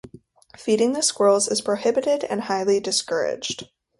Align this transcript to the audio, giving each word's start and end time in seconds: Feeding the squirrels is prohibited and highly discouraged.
Feeding 0.57 0.93
the 0.93 1.03
squirrels 1.03 1.47
is 1.47 1.61
prohibited 1.61 2.23
and 2.23 2.41
highly 2.41 2.79
discouraged. 2.79 3.69